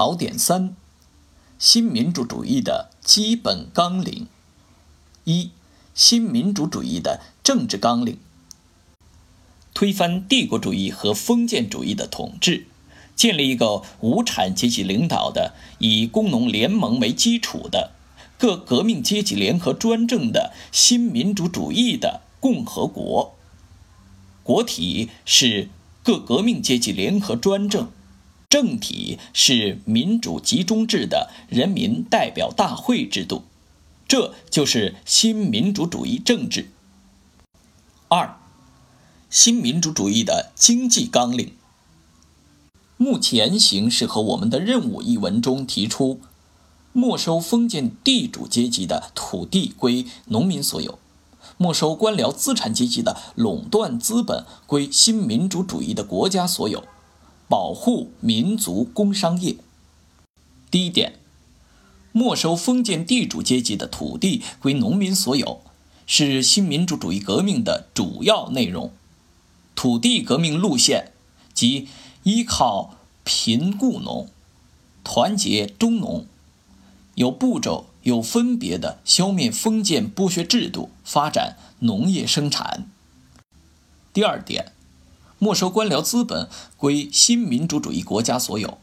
[0.00, 0.74] 考点三：
[1.58, 4.28] 新民主主义的基本纲领。
[5.24, 5.50] 一、
[5.94, 8.16] 新民主主义的政治纲领：
[9.74, 12.66] 推翻帝国主义和封建主义的统治，
[13.14, 17.92] 建立一个无产阶级领导的、以工农联盟为基础的、
[18.38, 23.36] 各革命阶级联合专政的新民主主义的共和国。
[24.42, 25.68] 国体是
[26.02, 27.90] 各革命阶级联合专政。
[28.50, 33.44] 政体是民主集中制的人民代表大会制度，
[34.08, 36.68] 这就是新民主主义政治。
[38.08, 38.36] 二，
[39.30, 41.52] 新民主主义的经济纲领。
[42.96, 46.20] 目前形势和我们的任务一文中提出，
[46.92, 50.98] 没收封建地主阶级的土地归农民所有，
[51.56, 56.82] 没收官僚资产阶级的垄断资本归新民主主义的国家所有。
[57.50, 59.56] 保护民族工商业。
[60.70, 61.14] 第一点，
[62.12, 65.60] 没收封建地主阶级的土地归农民所有，
[66.06, 68.92] 是新民主主义革命的主要内容。
[69.74, 71.10] 土地革命路线
[71.52, 71.88] 即
[72.22, 72.94] 依靠
[73.24, 74.28] 贫雇农，
[75.02, 76.26] 团结中农，
[77.16, 82.88] 有步骤、有分别的消灭封建剥削制度，发展农业生产。
[84.12, 84.70] 第二点。
[85.40, 88.76] 没收官僚资本归新民主主义国家所有。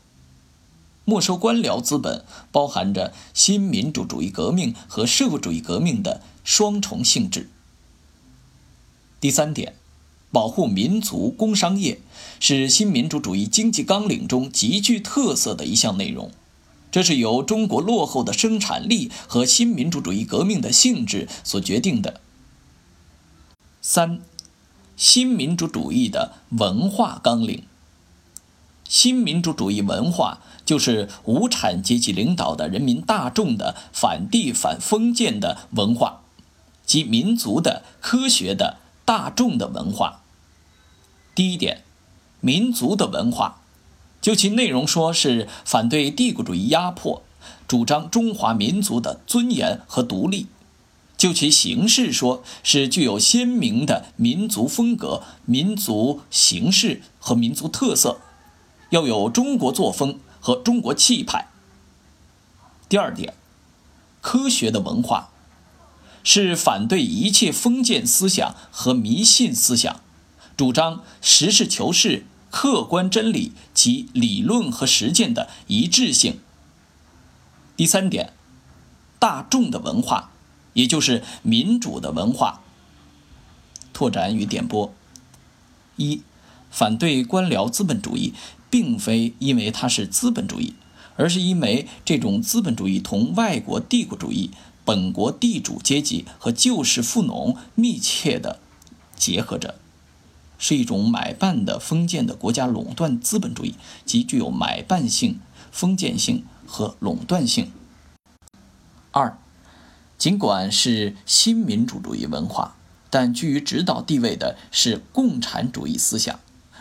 [1.06, 7.48] 没收官僚资本包含着新民主主义革命和社会主义革命的双重性质。
[9.22, 9.76] 第三点，
[10.32, 12.00] 保护民族工商业
[12.40, 16.32] 是新民主主义经济纲领中极具特色的一项内容，
[16.92, 22.20] 这是由中国落后的生产力和新民主主义革命的性质所决定的。
[23.80, 24.22] 三。
[24.98, 27.64] 新民主主义的文化纲领。
[28.90, 36.22] 新民主主义文化就是无产阶级领导的人民大众的反帝反封建的文化，
[36.84, 40.22] 即民族的、科学的、大众的文化。
[41.36, 41.84] 第一点，
[42.40, 43.62] 民族的文化，
[44.20, 47.22] 就其内容说是反对帝国主义压迫，
[47.68, 50.48] 主张中华民族的尊严和独立。
[51.18, 58.22] 就其形式说，是具有鲜明的民族风格、民族形式和民族特色，
[58.92, 61.50] 要有中国作风和中国气派。
[62.88, 63.34] 第二点，
[64.22, 65.30] 科学的文化，
[66.24, 70.02] 是反对一切封建思想和迷信思想，
[70.56, 76.40] 主张实事求是、客观真理及理论和实践的一致性。
[77.76, 78.34] 第三点，
[79.18, 80.32] 大众的文化。
[80.78, 82.62] 也就是民主的文化。
[83.94, 84.94] 拓展与点拨：
[85.96, 86.22] 一、
[86.70, 88.36] 反对官僚资本主义，
[88.70, 90.76] 并非因为它是资本主义，
[91.16, 94.52] 而是因为这种资本主义同外国帝国主义、
[94.86, 98.60] 本国地主阶级和旧式富农密切的
[99.16, 99.80] 结合着，
[100.60, 103.74] 是一种买办的封建的国家垄断资本主义，
[104.06, 105.40] 即具有买办性、
[105.72, 107.72] 封建性和垄断性。
[110.18, 112.76] 尽管是新民主主义文化，
[113.10, 116.40] 但居于指导地位的是共产主义思想，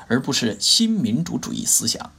[0.08, 2.12] 而不是新民主主义思想。